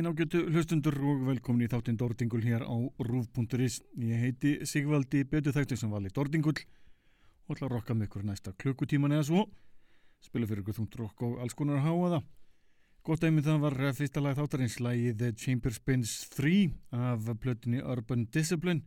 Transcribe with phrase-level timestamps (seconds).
[0.00, 2.72] daginn ágjötu hlustundur og velkomin í þáttinn Dordingul hér á
[3.04, 3.82] rúf.is.
[4.00, 8.54] Ég heiti Sigvaldi Betu Þægtur sem vali Dordingul og ætla að rokka með ykkur næsta
[8.56, 9.42] klukkutíman eða svo.
[10.24, 12.24] Spila fyrir ykkur þúnt rokk og alls konar að háa það.
[13.04, 16.56] Gott dæmið það var fyrsta lag þáttarins lagið The Chamber Spins 3
[16.96, 18.86] af plötunni Urban Discipline,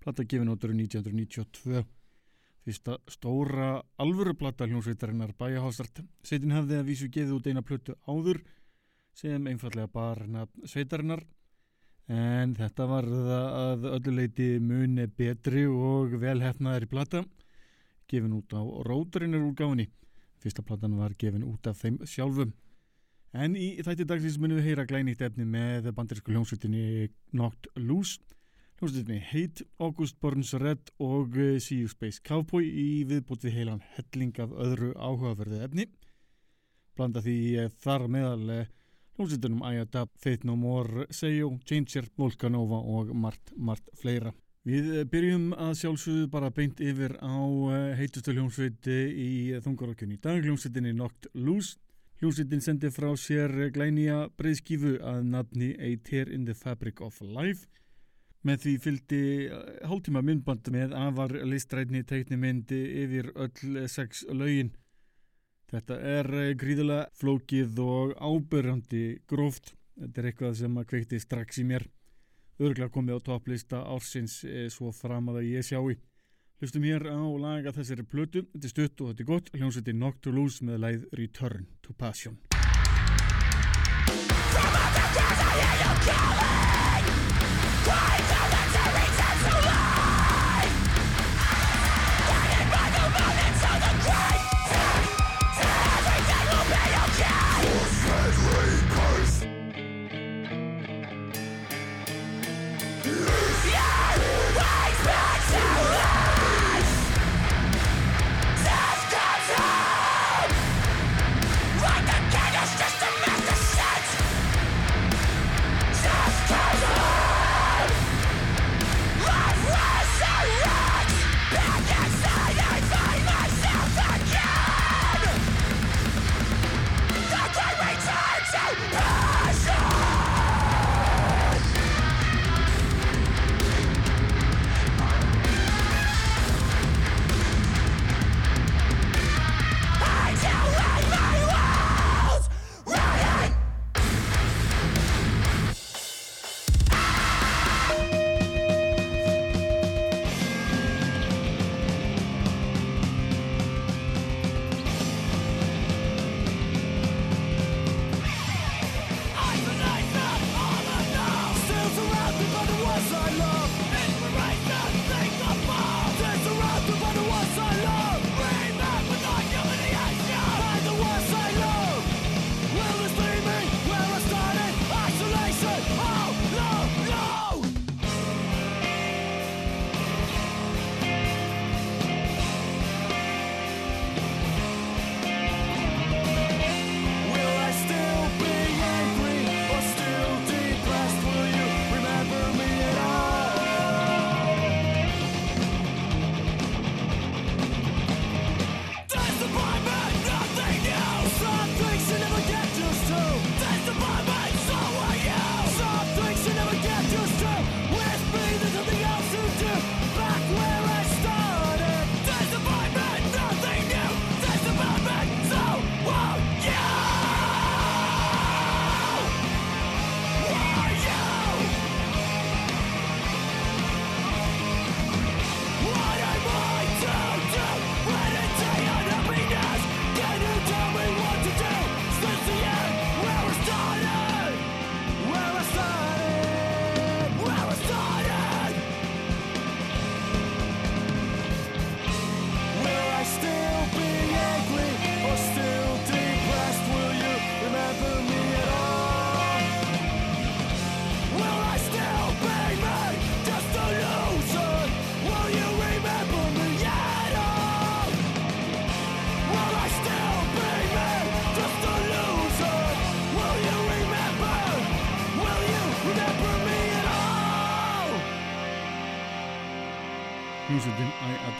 [0.00, 1.86] platta gefin áttur 1992.
[2.68, 6.04] Fyrsta stóra alvöruplata hljómsveitarinnar Bæjahásart.
[6.20, 8.44] Setin hafði að vísu geðið út eina plötu áður
[9.16, 11.24] sem einfallega barna sveitarinnar.
[12.10, 17.24] En þetta var það að ölluleiti muni betri og velhefnaðari plata
[18.10, 19.86] gefin út á róturinnur úrgáfinni
[20.40, 22.52] fyrsta platan var gefin út af þeim sjálfum.
[23.36, 28.18] En í þætti dagsins munum við heyra glænýtt efni með bandarísku hljómsveitinni Knocked Loose.
[28.80, 34.40] Hljómsveitinni Hate, August Burns Red og See You Space Cowboy í viðbútt við heilan helling
[34.42, 35.86] af öðru áhugaverðu efni.
[36.96, 38.64] Blanda því þar meðal
[39.20, 44.32] hljómsveitunum Ayadab, Faith No More, Seyo, Changer, Volcanova og margt, margt fleira.
[44.64, 49.30] Við byrjum að sjálfsögðu bara beint yfir á eh, heitustu hljómsveiti í
[49.64, 50.16] þungarokkunni.
[50.16, 51.76] Í dag hljómsveitinni Knocked Loose.
[52.20, 57.68] Hljómsveitin sendi frá sér glænýja breyðskífu að nafni A Tear in the Fabric of Life.
[58.44, 64.72] Með því fylgdi eh, hálftíma myndband með afar listrætni teiknimyndi yfir öll sex laugin.
[65.70, 69.74] Þetta er eh, gríðilega flókið og ábyrjandi gróft.
[70.00, 71.86] Þetta er eitthvað sem að kveikti strax í mér.
[72.60, 75.94] Örglega komið á topplista ársins eh, svo fram að ég sjái.
[76.60, 78.42] Hlustum hér á laga þessari plötu.
[78.52, 79.52] Þetta er stutt og þetta er gott.
[79.54, 82.36] Hljómsveitin Knock to Lose með læð Return to Passion.
[84.50, 87.06] From out the death I hear you calling
[87.86, 88.39] Crying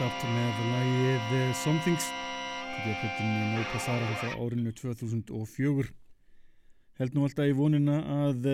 [0.01, 5.91] Adapt með lægið Somethings þetta er plötinni No Passara frá árinu 2004
[6.97, 8.47] held nú alltaf í vonina að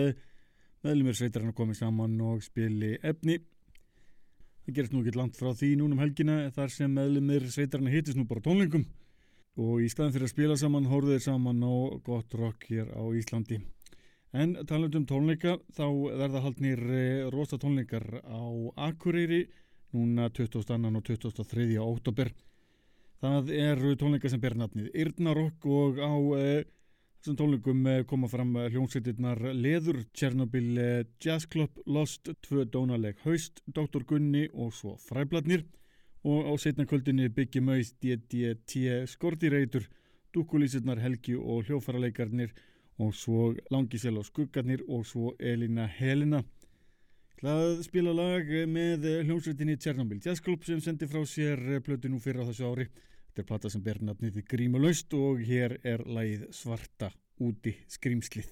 [0.84, 3.38] meðlumir sveitarinn komið saman og spili efni.
[4.66, 8.26] Það gerist nú ekki langt frá því núnum helgina þar sem meðlumir sveitarinn hittist nú
[8.28, 8.84] bara tónlingum
[9.56, 11.72] og í staðin fyrir að spila saman hóruðir saman á
[12.04, 13.62] gott rock hér á Íslandi.
[14.36, 18.44] En talandum tónleika þá verða haldnir eh, rosa tónleikar á
[18.90, 19.46] Akureyri
[19.94, 20.78] núna 22.
[20.96, 21.78] og 23.
[21.82, 22.32] óttobur.
[23.18, 26.66] Það eru tónleika sem ber nafnið Yrnarokk og á eh,
[27.18, 33.18] þessum tónleikum eh, koma fram eh, hljómsveitirnar Leður, Tjernobyl eh, Jazz Club, Lost, Tvö Dónaleg
[33.24, 34.04] Haust, Dr.
[34.06, 35.64] Gunni og svo Fræbladnir
[36.22, 39.88] og á setna kvöldinni Byggi Möys, DDT, Skortireitur,
[40.34, 42.54] Dúkulísirnar Helgi og hljófarleikarnir
[43.02, 46.42] og svo Langisel og Skuggarnir og svo Elina Helena.
[47.38, 52.42] Það spila lag með hljómsveitinni Tjernobyl Jazz Club sem sendi frá sér plötu nú fyrir
[52.42, 52.88] á þessu ári.
[53.30, 58.50] Þetta er plata sem ber nafnið Grímulaust og hér er lagið Svarta úti skrýmslið.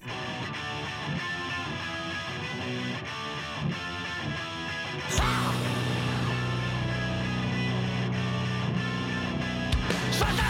[10.15, 10.47] Svarta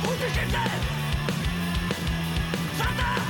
[0.00, 0.92] Út í skiptið
[2.80, 3.27] Svarta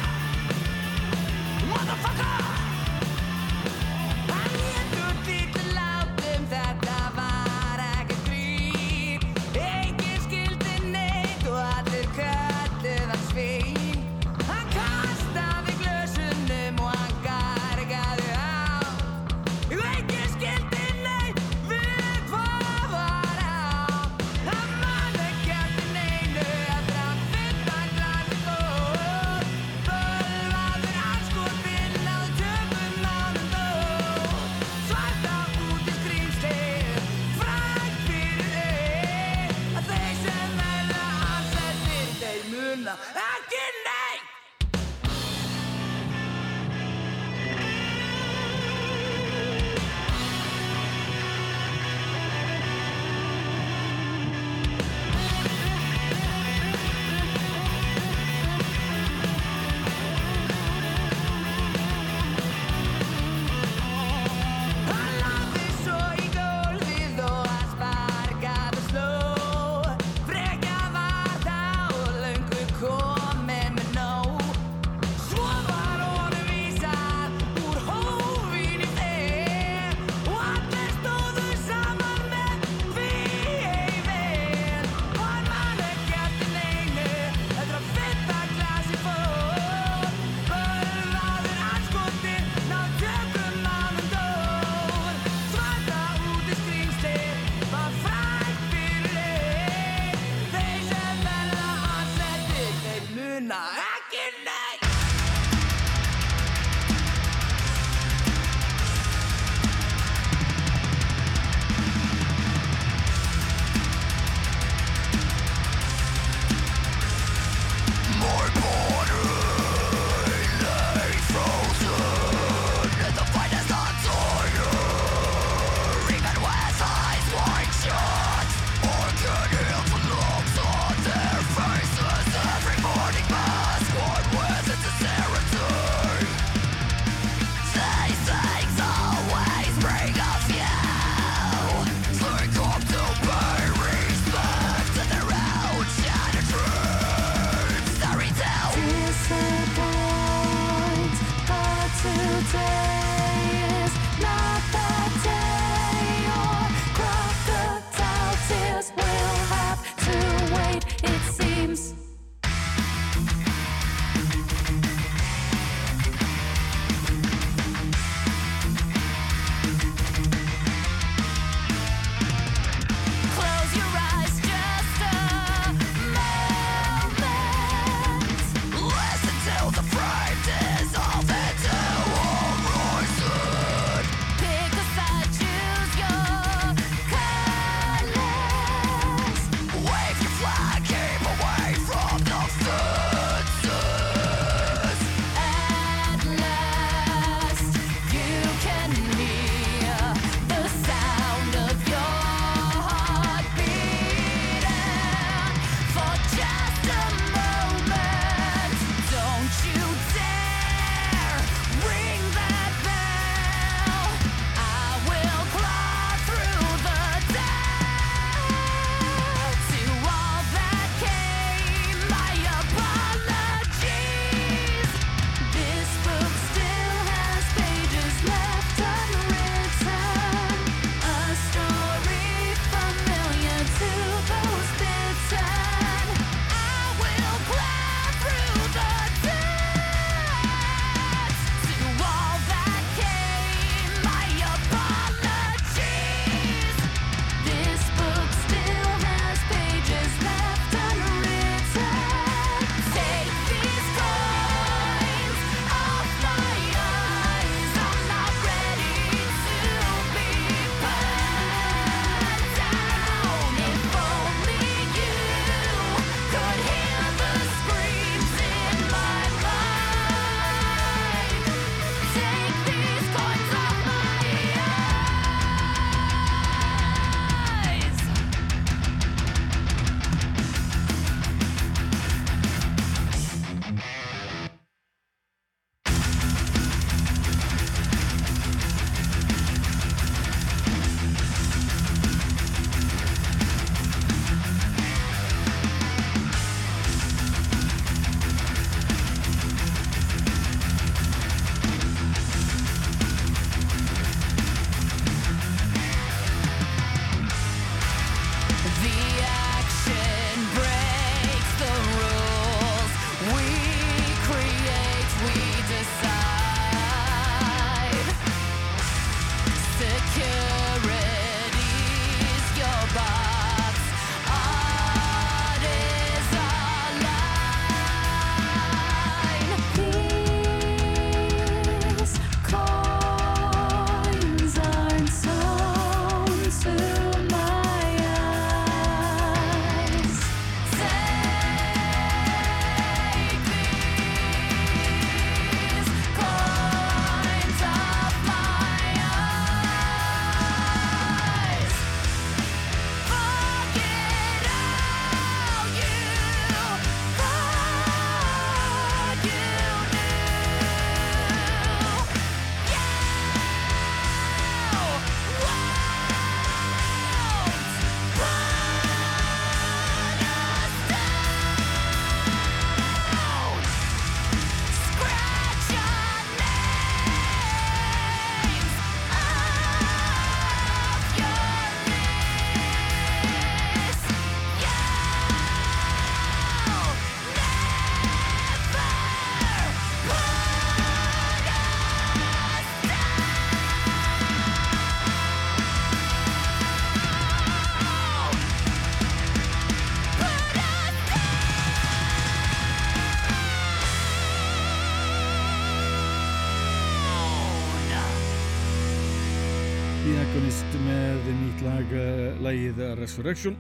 [413.09, 413.55] Resurrection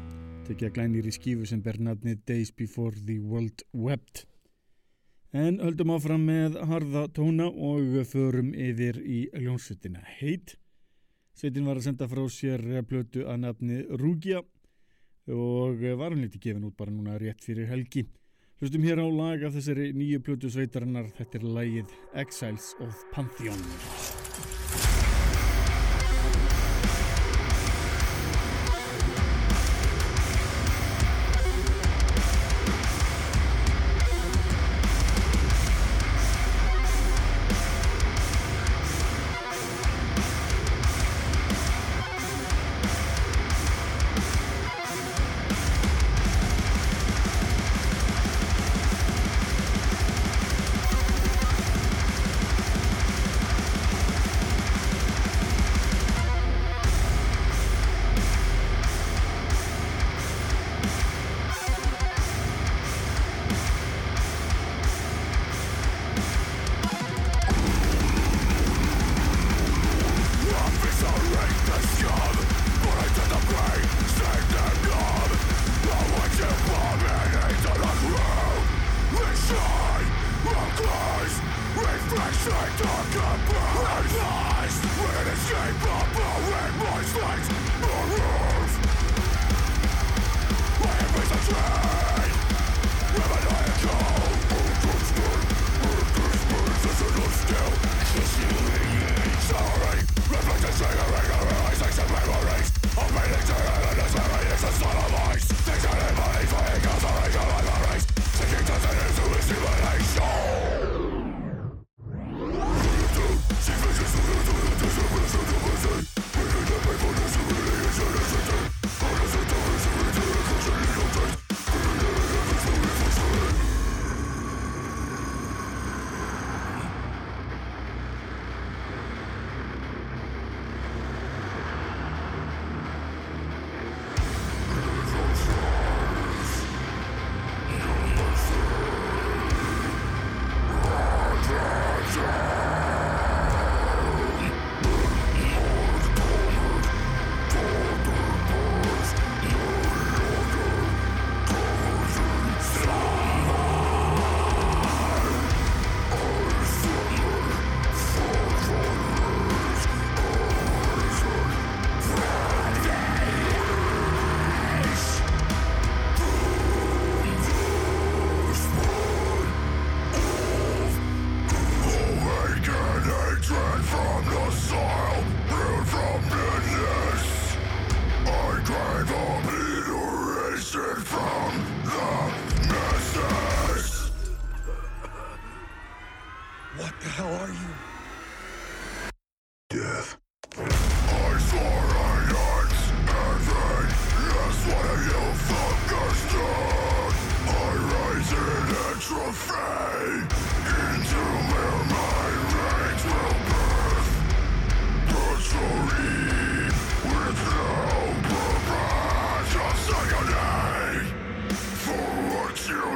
[0.44, 4.26] tekið að glænir í skífu sem ber nafni Days Before the World Wept.
[5.32, 10.58] En höldum áfram með harða tóna og förum yfir í ljónsutina heit
[11.32, 14.44] Sveitin var að senda frá sér plötu að nafni Rúgia
[15.32, 18.04] og var hann lítið gefin út bara núna rétt fyrir helgi.
[18.60, 21.08] Hlustum hér á lag af þessari nýju plötu sveitarinnar.
[21.16, 24.27] Þetta er lagið Exiles of Pantheon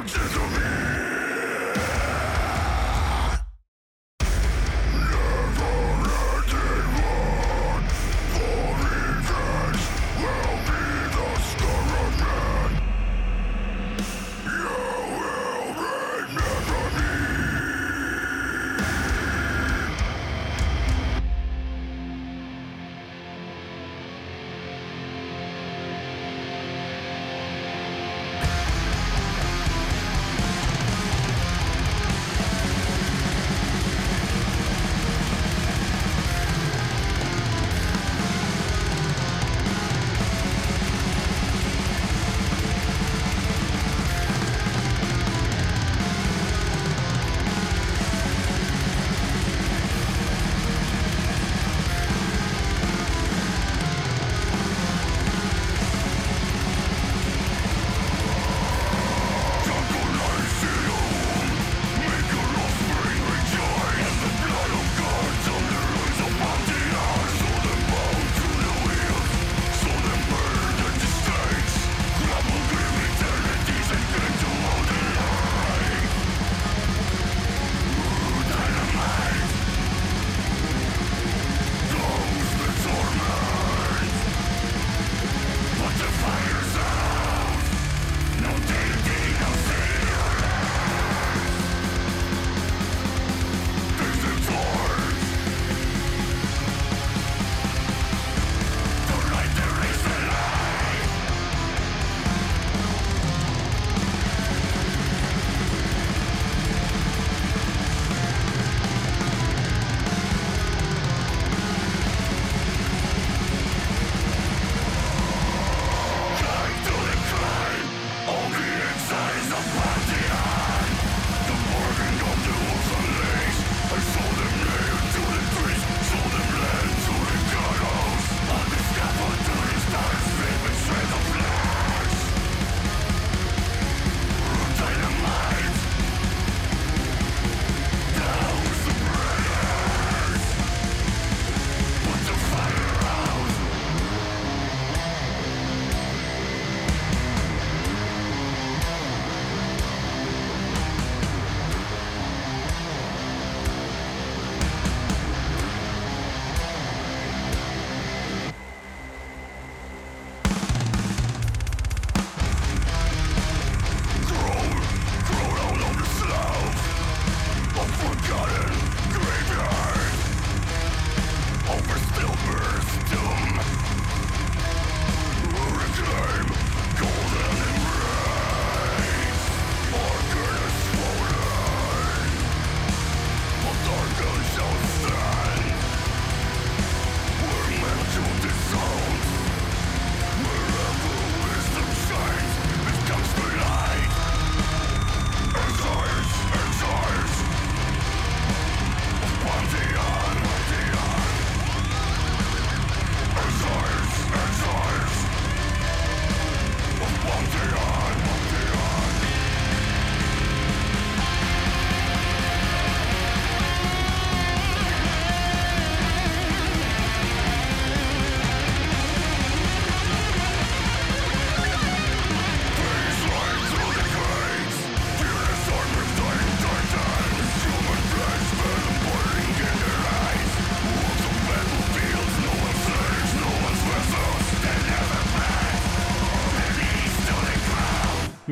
[0.05, 0.72] Exorcism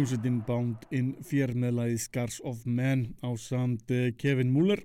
[0.02, 4.80] hljómsveitin Bound in Fear með lagið Scars of Man á samt eh, Kevin Muller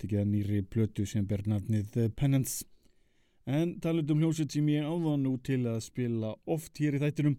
[0.00, 2.64] tekið að nýri plötu sem ber nafnið eh, Penance.
[3.44, 7.34] En talað um hljómsveit sem ég áða nú til að spila oft hér í þættinum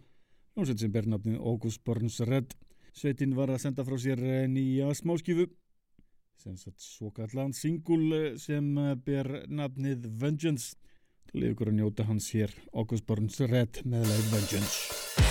[0.53, 2.53] hljómsveit sem ber nafnið August Burns Red.
[2.93, 5.47] Sveitin var að senda frá sér eh, nýja smáskifu
[6.37, 8.69] sem satt svo kallan singul sem
[9.01, 10.77] ber nafnið Vengeance.
[11.31, 15.28] Til ykkur að njóta hans hér August Burns Red með lagið Vengeance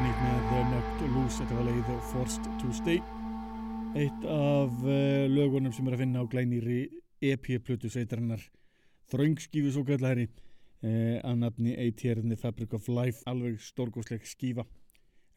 [0.00, 3.00] nýtt með The Knocked Loose, þetta var leið Forced to Stay.
[3.98, 6.78] Eitt af uh, lögunum sem er að finna á glænýri
[7.20, 8.46] EP-plötu sveitarinnar
[9.12, 14.64] þröngskífu svo kallari uh, að nafni the Fabric of Life alveg stórgóðsleg skífa.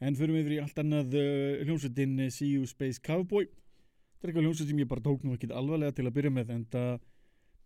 [0.00, 3.44] En við yfir í allt annað uh, hljómsveitin See You Space Cowboy.
[3.44, 6.54] Þetta er eitthvað hljómsveit sem ég bara tók nú ekki alvarlega til að byrja með
[6.56, 6.98] en það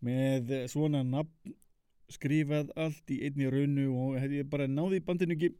[0.00, 1.55] með eh, svona nafn
[2.11, 5.53] skrifað allt í einni raunu og hefði ég bara náði bandinu ekki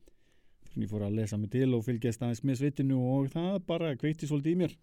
[0.77, 4.29] ég fór að lesa mig til og fylgjast aðeins með sveitinu og það bara kveikti
[4.31, 4.77] svolítið í mér.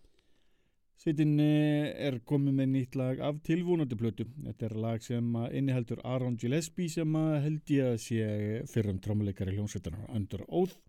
[0.97, 4.25] Sveitin er komið með nýtt lag af tilvonandi plötu.
[4.47, 9.01] Þetta er lag sem að inniheldur Aaron Gillespie sem að held ég að sé fyrrum
[9.03, 10.79] trómuleikari hljómsveitanar Under Oath.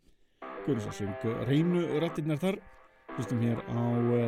[0.65, 2.63] Guður svo söng reynu rattirnar þar.
[3.19, 3.81] Hlustum hér á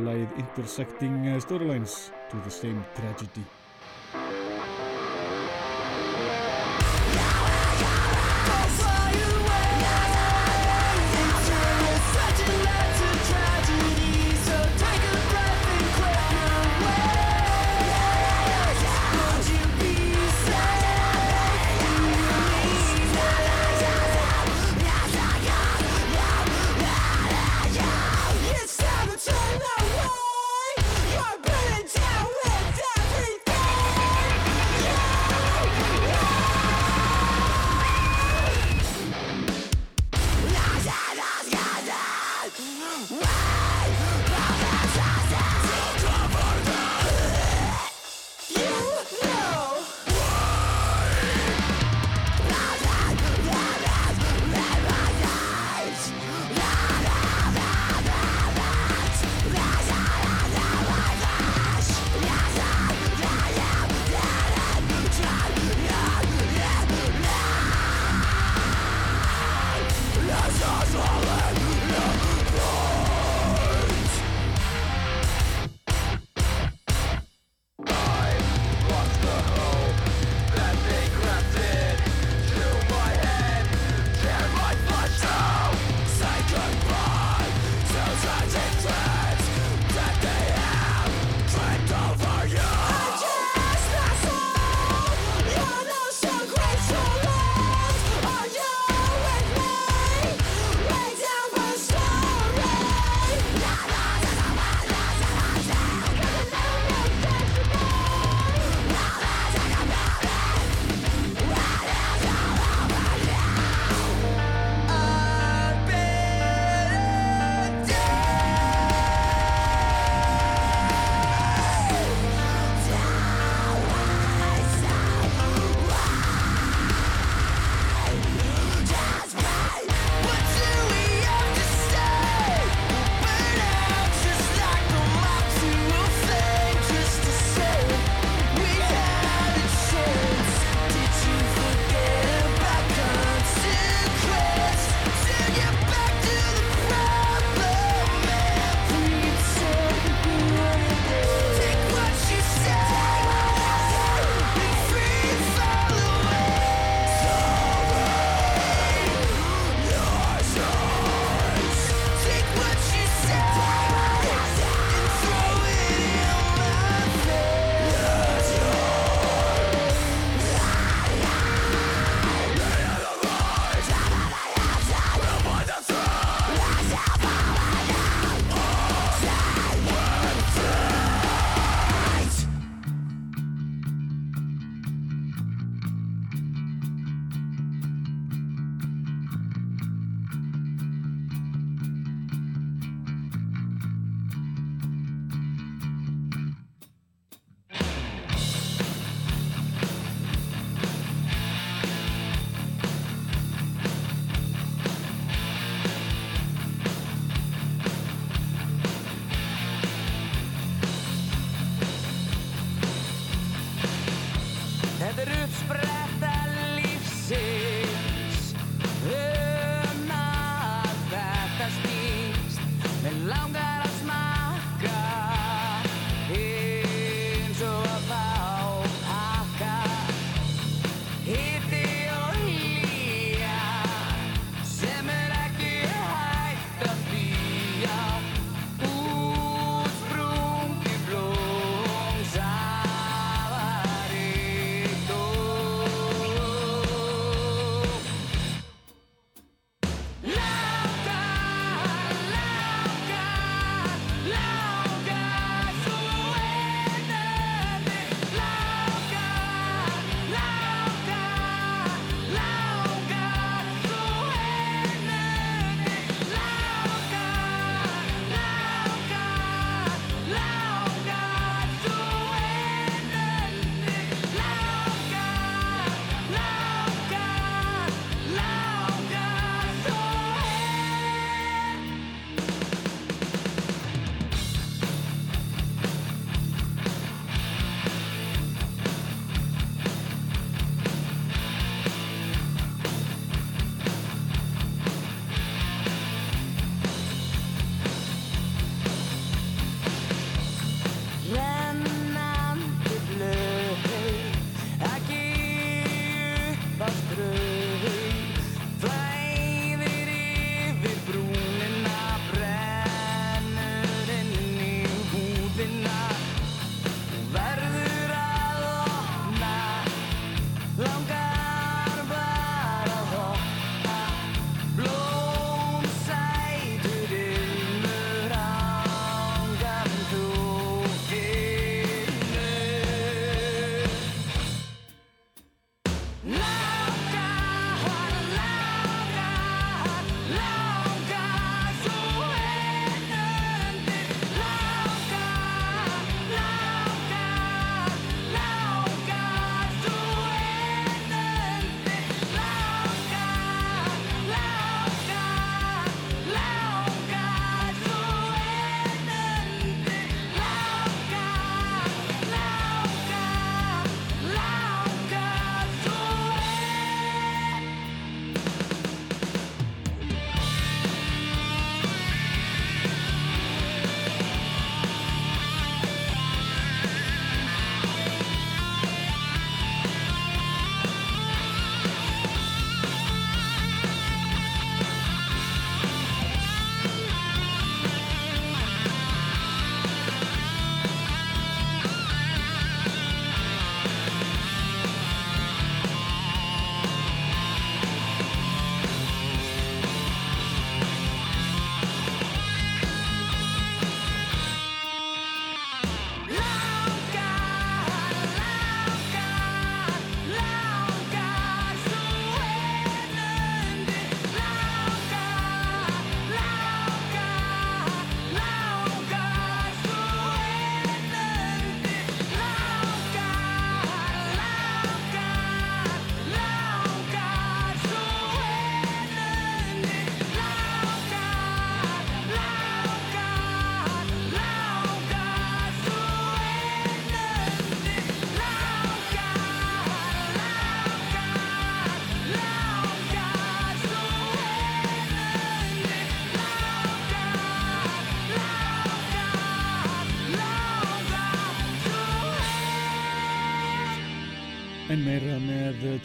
[0.04, 3.46] lagið Intersecting Storylines to the Same Tragedy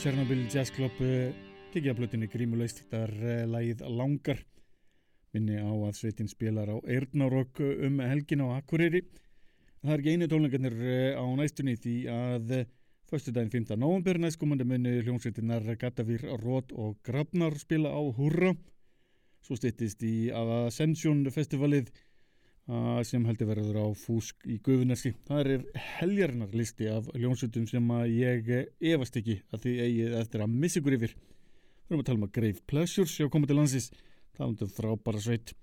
[0.01, 1.33] Chernobyl Jazz Club eh,
[1.73, 4.39] tekið að blötinni grímuleist þetta er lagið Langar.
[5.35, 9.03] Minni á að sveitin spilar á Eirnárok um helgin á Akureyri.
[9.83, 12.63] Það er ekki einu tónleikarnir eh, á næstunni því að uh,
[13.11, 13.75] Föstudaginn 5.
[13.77, 18.55] november næstkomandi minni hljómsveitinnar Gatavýr, Rót og Grafnar spila á Hurra
[19.45, 21.91] svo styttist í Ascension festivalið
[23.05, 25.11] sem heldur verður á Fúsk í Guðunerski.
[25.27, 25.65] Það er
[25.99, 28.49] heljarinnar listi af hljómsveitum sem að ég
[28.93, 31.13] efast ekki að þið eigið eftir að missa ykkur yfir.
[31.85, 33.91] Við erum að tala um að Grave Pleasures hjá komið til landsins,
[34.33, 35.53] talandum frábæra sveit.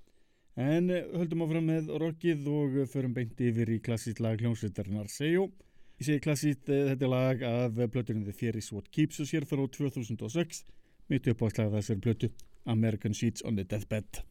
[0.54, 5.48] En eh, höldum áfram með rockið og förum beint yfir í klassíkt lag hljómsveitarinnar Sejo.
[5.98, 9.48] Ég segi klassíkt eh, þetta lag af blötunni The Fear is What Keeps Us hér
[9.48, 10.62] frá 2006.
[11.10, 12.30] Mitt upp á slag þessari blötu
[12.66, 14.22] American Sheets on the Deathbed.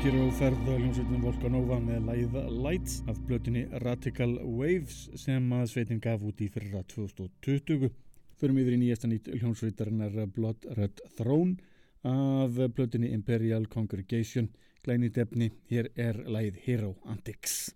[0.00, 6.00] Hér á ferð hljómsveitin Volcanova með læð Lights af blötunni Radical Waves sem að sveitin
[6.00, 7.90] gaf út í fyrra 2020.
[8.40, 11.60] Förum yfir í nýjasta nýtt hljómsveitarinnar Blood Red Throne
[12.08, 14.48] af blötunni Imperial Congregation.
[14.80, 17.74] Glænit efni, hér er læð Hero Antics.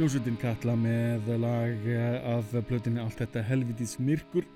[0.00, 4.46] Hljómsveitin Katla með lag eh, af plötinni Allt þetta helvitis myrkur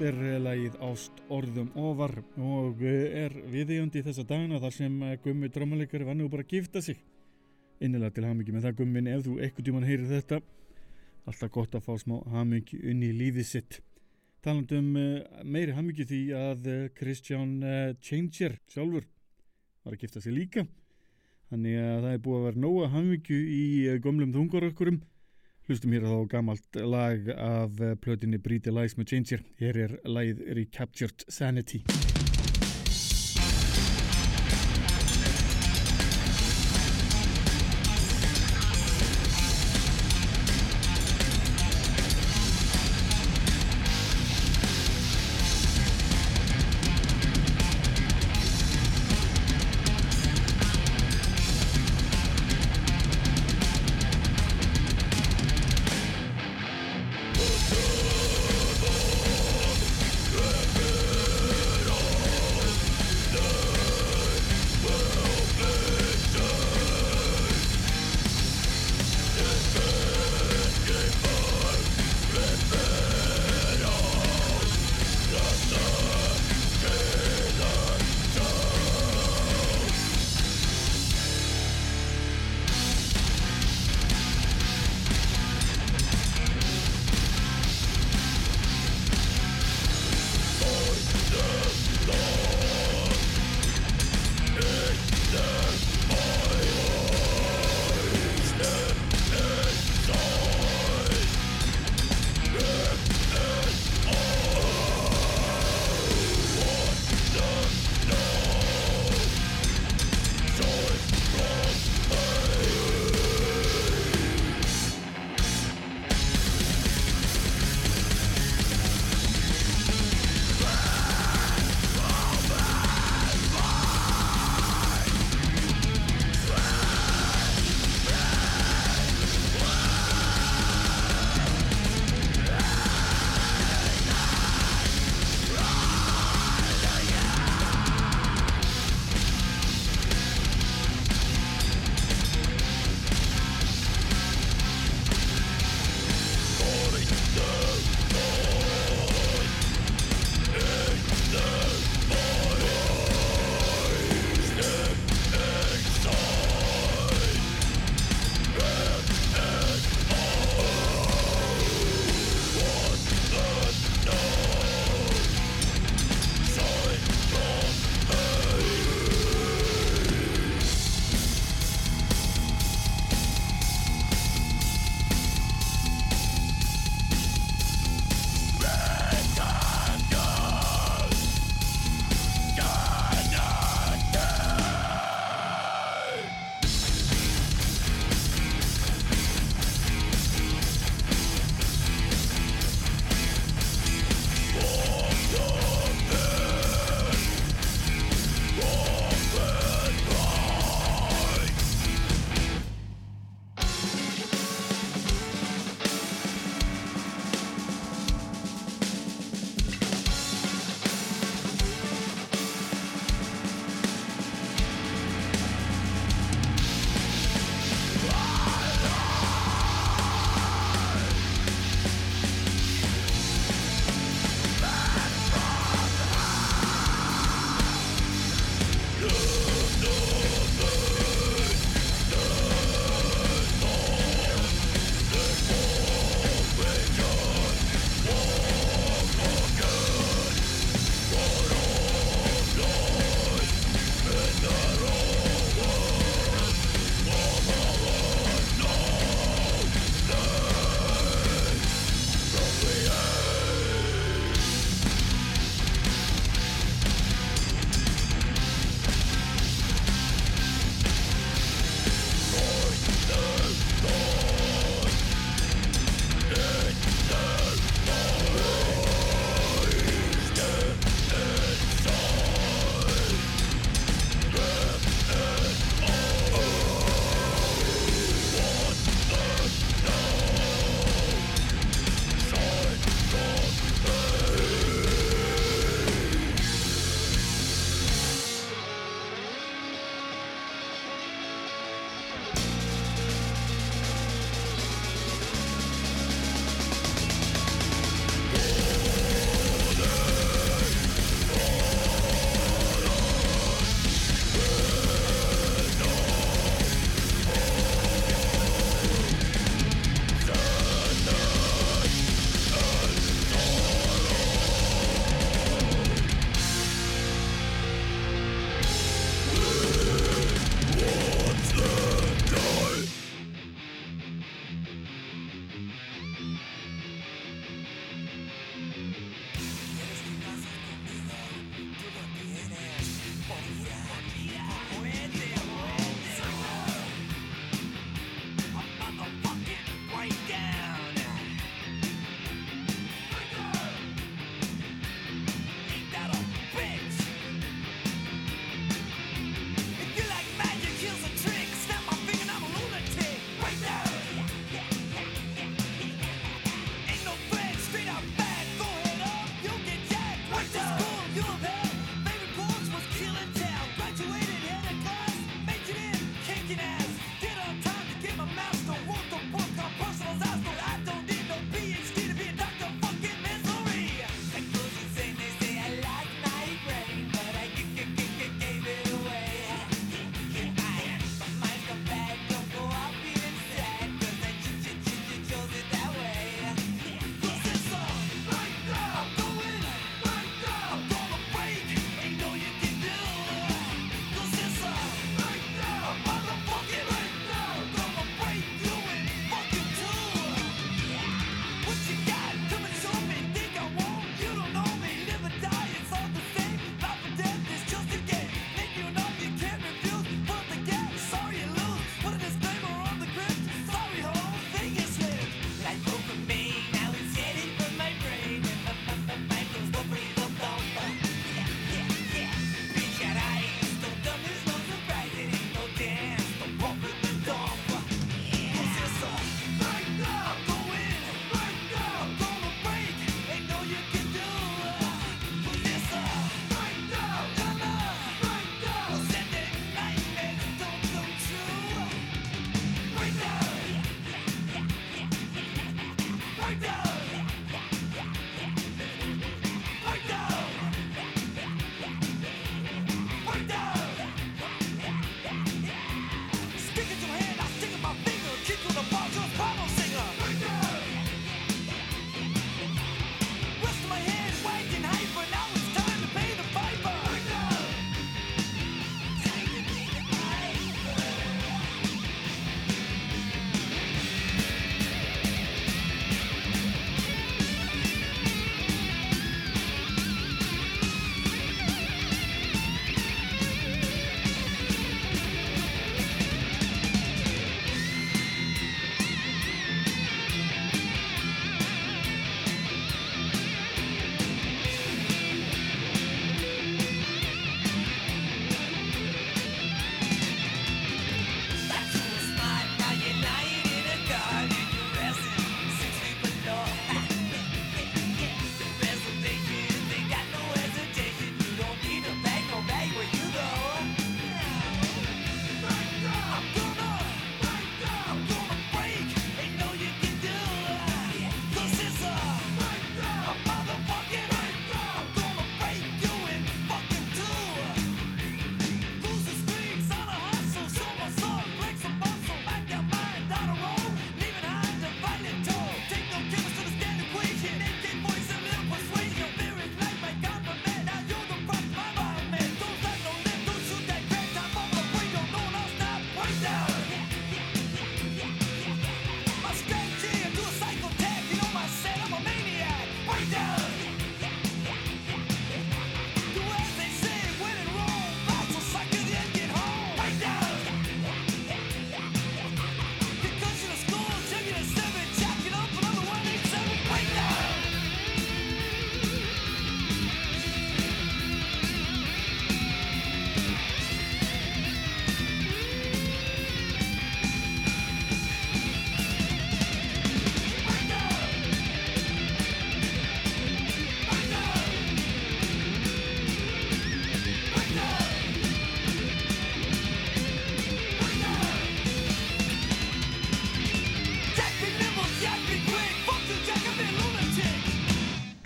[0.00, 5.18] er eh, lagið Ást orðum ofar og eh, er viðeigandi þessa dagina þar sem eh,
[5.20, 6.96] Gummi drömmalegari var nú bara að gifta sig.
[7.84, 10.40] Innilega til hamingi með það Gummin ef þú ekkert tímann heyrir þetta
[11.28, 13.78] alltaf gott að fá smá hamingi unni í lífið sitt.
[14.40, 19.04] Talandi um eh, meiri hamingi því að eh, Christian eh, Changer sjálfur
[19.84, 20.64] var að gifta sig líka
[21.52, 24.98] Þannig að það er búið að vera nóga hamingju í eh, gömlum þungarökkurum.
[25.66, 29.46] Hlustum hér þá gamalt lag af eh, plötinni the Lies með Changer.
[29.62, 31.84] Hér er lagið Recaptured Sanity.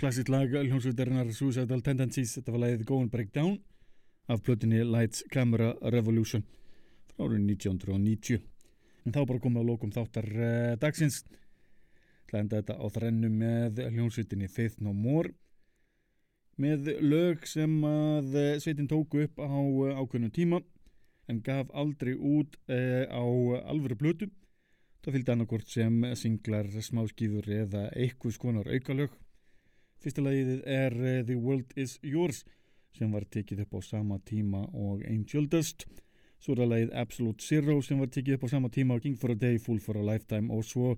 [0.01, 3.59] Klassist lag hljómsveitarinnar Suicidal Tendencies, þetta var lagið Go and Break Down
[4.33, 6.41] af plötunni Lights Camera Revolution
[7.11, 8.41] frá árið 1990.
[9.05, 11.21] En þá bara komið á lókum þáttar uh, dagsins.
[12.33, 15.35] Enda þetta á þrennu með hljómsveitinni Faith No More
[16.61, 20.61] með lög sem að eh, sveitin tóku upp á eh, ákveðnum tíma
[21.29, 23.25] en gaf aldrei út uh, á
[23.69, 24.33] alvöru blötu.
[25.05, 29.20] Það fylgdi annarkort sem singlar, smáskýður eða eitthvað skonar aukalög.
[30.01, 32.41] Fyrsta lagið er uh, The World Is Yours
[32.97, 35.85] sem var tekið upp á sama tíma og Angel Dust.
[36.41, 39.31] Svo er lagið Absolute Zero sem var tekið upp á sama tíma og King for
[39.31, 40.95] a Day, Fool for a Lifetime og svo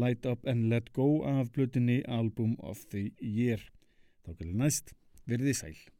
[0.00, 3.60] Light Up and Let Go af blötinni Album of the Year.
[4.24, 4.96] Þá gæli næst,
[5.28, 5.95] verðið sæl.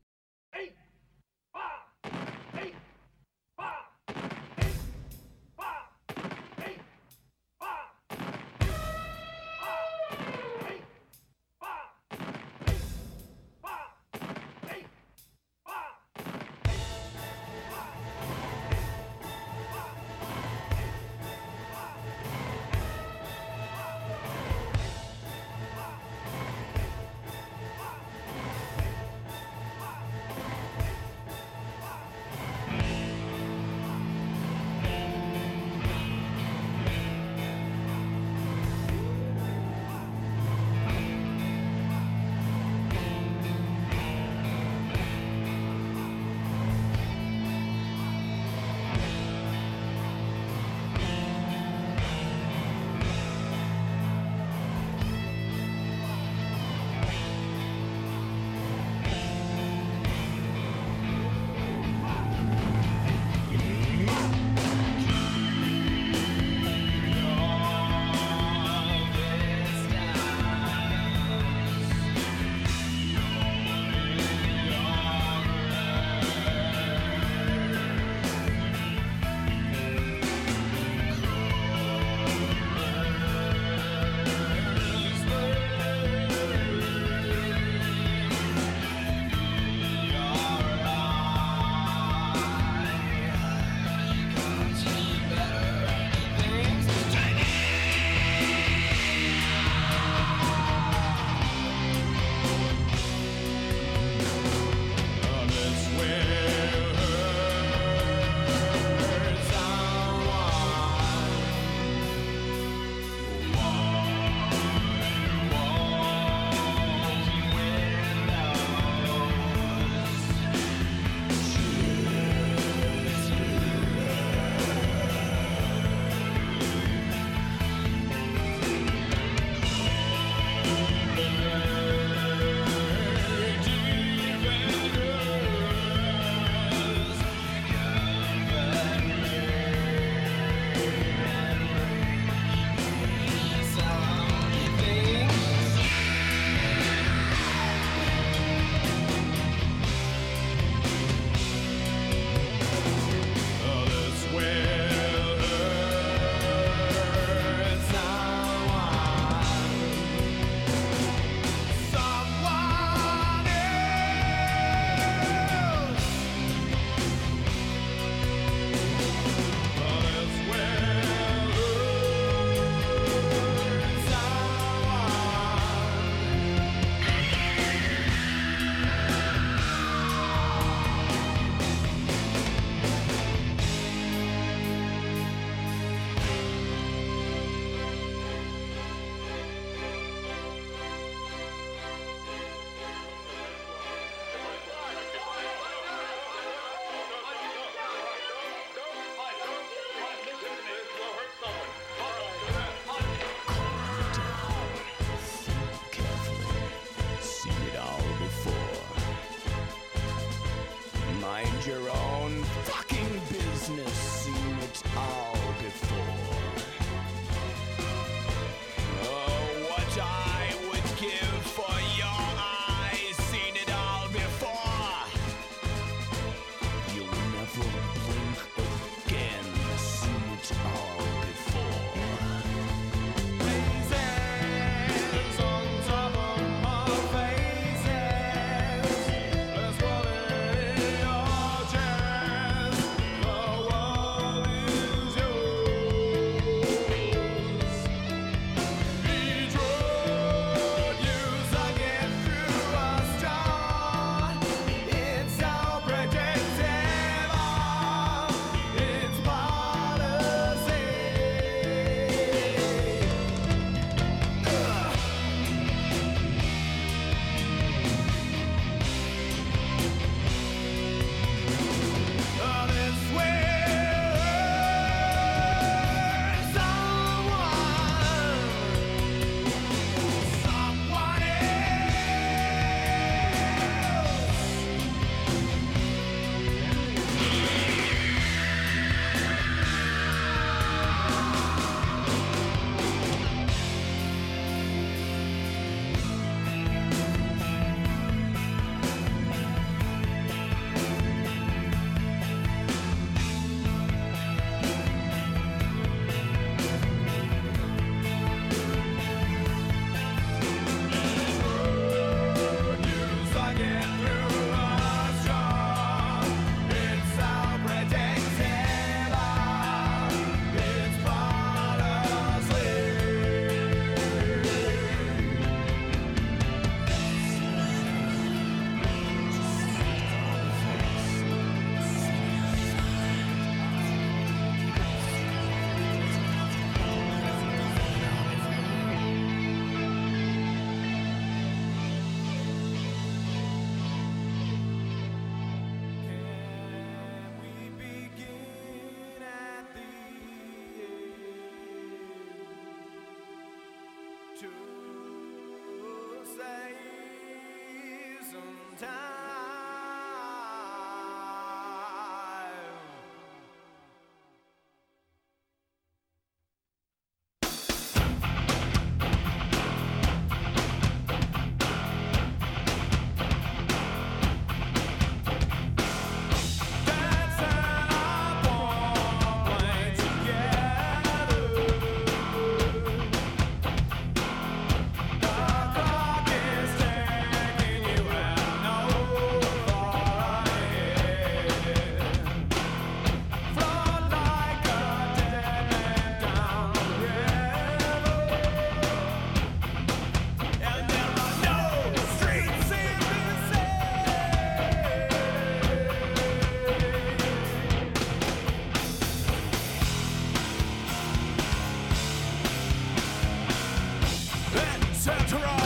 [415.06, 415.65] Santa